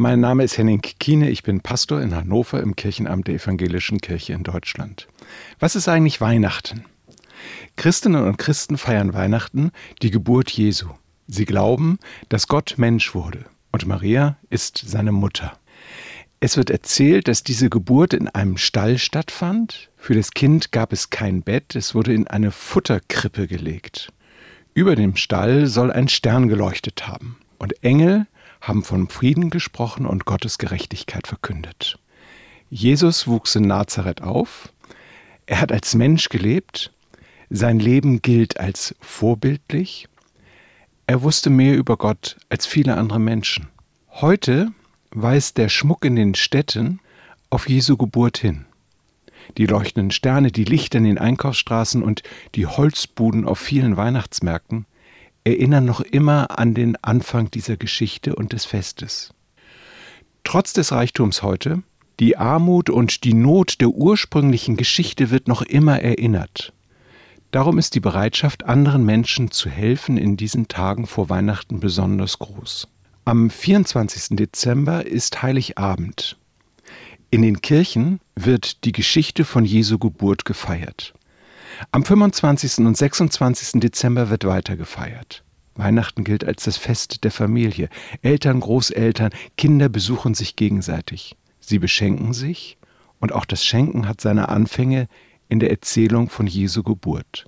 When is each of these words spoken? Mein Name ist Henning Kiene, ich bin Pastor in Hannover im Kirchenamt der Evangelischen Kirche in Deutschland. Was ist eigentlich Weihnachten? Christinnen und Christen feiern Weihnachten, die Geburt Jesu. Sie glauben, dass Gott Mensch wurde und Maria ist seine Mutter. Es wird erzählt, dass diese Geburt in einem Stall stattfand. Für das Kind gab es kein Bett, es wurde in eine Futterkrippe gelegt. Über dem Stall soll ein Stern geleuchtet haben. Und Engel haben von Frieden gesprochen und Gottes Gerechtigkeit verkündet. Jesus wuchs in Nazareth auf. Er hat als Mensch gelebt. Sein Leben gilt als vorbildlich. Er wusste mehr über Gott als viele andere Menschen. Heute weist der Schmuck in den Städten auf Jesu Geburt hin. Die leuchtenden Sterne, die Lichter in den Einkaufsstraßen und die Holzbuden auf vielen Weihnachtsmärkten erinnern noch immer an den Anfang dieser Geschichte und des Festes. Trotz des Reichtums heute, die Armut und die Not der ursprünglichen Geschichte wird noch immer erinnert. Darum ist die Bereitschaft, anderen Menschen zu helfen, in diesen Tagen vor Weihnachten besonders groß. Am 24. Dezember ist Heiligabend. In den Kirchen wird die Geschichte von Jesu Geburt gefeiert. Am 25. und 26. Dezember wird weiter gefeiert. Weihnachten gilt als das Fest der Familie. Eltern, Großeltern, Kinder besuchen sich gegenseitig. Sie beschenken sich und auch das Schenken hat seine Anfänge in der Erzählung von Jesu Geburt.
Mein 0.00 0.20
Name 0.20 0.44
ist 0.44 0.56
Henning 0.56 0.80
Kiene, 0.80 1.28
ich 1.28 1.42
bin 1.42 1.60
Pastor 1.60 2.00
in 2.00 2.14
Hannover 2.14 2.62
im 2.62 2.76
Kirchenamt 2.76 3.26
der 3.26 3.34
Evangelischen 3.34 4.00
Kirche 4.00 4.32
in 4.32 4.44
Deutschland. 4.44 5.08
Was 5.58 5.74
ist 5.74 5.88
eigentlich 5.88 6.20
Weihnachten? 6.20 6.84
Christinnen 7.74 8.24
und 8.24 8.38
Christen 8.38 8.78
feiern 8.78 9.12
Weihnachten, 9.12 9.72
die 10.00 10.12
Geburt 10.12 10.50
Jesu. 10.50 10.86
Sie 11.26 11.46
glauben, 11.46 11.98
dass 12.28 12.46
Gott 12.46 12.76
Mensch 12.76 13.12
wurde 13.12 13.46
und 13.72 13.86
Maria 13.86 14.36
ist 14.50 14.80
seine 14.86 15.10
Mutter. 15.10 15.58
Es 16.38 16.56
wird 16.56 16.70
erzählt, 16.70 17.26
dass 17.26 17.42
diese 17.42 17.68
Geburt 17.68 18.14
in 18.14 18.28
einem 18.28 18.56
Stall 18.56 18.98
stattfand. 18.98 19.90
Für 19.96 20.14
das 20.14 20.30
Kind 20.30 20.70
gab 20.70 20.92
es 20.92 21.10
kein 21.10 21.42
Bett, 21.42 21.74
es 21.74 21.96
wurde 21.96 22.14
in 22.14 22.28
eine 22.28 22.52
Futterkrippe 22.52 23.48
gelegt. 23.48 24.12
Über 24.74 24.94
dem 24.94 25.16
Stall 25.16 25.66
soll 25.66 25.90
ein 25.90 26.06
Stern 26.06 26.46
geleuchtet 26.46 27.08
haben. 27.08 27.36
Und 27.58 27.82
Engel 27.82 28.28
haben 28.60 28.82
von 28.82 29.08
Frieden 29.08 29.50
gesprochen 29.50 30.06
und 30.06 30.24
Gottes 30.24 30.58
Gerechtigkeit 30.58 31.26
verkündet. 31.26 31.98
Jesus 32.70 33.26
wuchs 33.26 33.54
in 33.54 33.62
Nazareth 33.62 34.22
auf. 34.22 34.72
Er 35.46 35.60
hat 35.60 35.72
als 35.72 35.94
Mensch 35.94 36.28
gelebt. 36.28 36.92
Sein 37.50 37.78
Leben 37.78 38.20
gilt 38.20 38.60
als 38.60 38.94
vorbildlich. 39.00 40.06
Er 41.06 41.22
wusste 41.22 41.48
mehr 41.48 41.76
über 41.76 41.96
Gott 41.96 42.36
als 42.50 42.66
viele 42.66 42.96
andere 42.96 43.18
Menschen. 43.18 43.68
Heute 44.10 44.68
weist 45.10 45.56
der 45.56 45.70
Schmuck 45.70 46.04
in 46.04 46.16
den 46.16 46.34
Städten 46.34 47.00
auf 47.48 47.68
Jesu 47.68 47.96
Geburt 47.96 48.36
hin. 48.36 48.66
Die 49.56 49.64
leuchtenden 49.64 50.10
Sterne, 50.10 50.52
die 50.52 50.64
Lichter 50.64 50.98
in 50.98 51.04
den 51.04 51.16
Einkaufsstraßen 51.16 52.02
und 52.02 52.22
die 52.54 52.66
Holzbuden 52.66 53.46
auf 53.46 53.58
vielen 53.58 53.96
Weihnachtsmärkten 53.96 54.84
erinnern 55.44 55.84
noch 55.84 56.00
immer 56.00 56.58
an 56.58 56.74
den 56.74 56.96
Anfang 57.02 57.50
dieser 57.50 57.76
Geschichte 57.76 58.34
und 58.34 58.52
des 58.52 58.64
Festes. 58.64 59.32
Trotz 60.44 60.72
des 60.72 60.92
Reichtums 60.92 61.42
heute, 61.42 61.82
die 62.20 62.36
Armut 62.36 62.90
und 62.90 63.24
die 63.24 63.34
Not 63.34 63.80
der 63.80 63.90
ursprünglichen 63.90 64.76
Geschichte 64.76 65.30
wird 65.30 65.46
noch 65.46 65.62
immer 65.62 66.00
erinnert. 66.00 66.72
Darum 67.50 67.78
ist 67.78 67.94
die 67.94 68.00
Bereitschaft, 68.00 68.64
anderen 68.64 69.04
Menschen 69.04 69.50
zu 69.50 69.70
helfen, 69.70 70.16
in 70.16 70.36
diesen 70.36 70.68
Tagen 70.68 71.06
vor 71.06 71.30
Weihnachten 71.30 71.80
besonders 71.80 72.38
groß. 72.38 72.88
Am 73.24 73.50
24. 73.50 74.36
Dezember 74.36 75.06
ist 75.06 75.42
Heiligabend. 75.42 76.36
In 77.30 77.42
den 77.42 77.60
Kirchen 77.60 78.20
wird 78.34 78.84
die 78.84 78.92
Geschichte 78.92 79.44
von 79.44 79.64
Jesu 79.64 79.98
Geburt 79.98 80.44
gefeiert. 80.44 81.14
Am 81.92 82.04
25. 82.04 82.86
und 82.86 82.96
26. 82.96 83.80
Dezember 83.80 84.30
wird 84.30 84.44
weiter 84.44 84.76
gefeiert. 84.76 85.44
Weihnachten 85.74 86.24
gilt 86.24 86.44
als 86.44 86.64
das 86.64 86.76
Fest 86.76 87.22
der 87.22 87.30
Familie. 87.30 87.88
Eltern, 88.22 88.60
Großeltern, 88.60 89.30
Kinder 89.56 89.88
besuchen 89.88 90.34
sich 90.34 90.56
gegenseitig. 90.56 91.36
Sie 91.60 91.78
beschenken 91.78 92.32
sich 92.32 92.78
und 93.20 93.32
auch 93.32 93.44
das 93.44 93.64
Schenken 93.64 94.08
hat 94.08 94.20
seine 94.20 94.48
Anfänge 94.48 95.08
in 95.48 95.60
der 95.60 95.70
Erzählung 95.70 96.28
von 96.30 96.46
Jesu 96.46 96.82
Geburt. 96.82 97.46